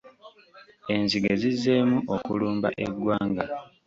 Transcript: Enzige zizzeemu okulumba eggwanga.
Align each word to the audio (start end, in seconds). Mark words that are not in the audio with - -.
Enzige 0.93 1.31
zizzeemu 1.41 1.97
okulumba 2.15 2.69
eggwanga. 2.83 3.43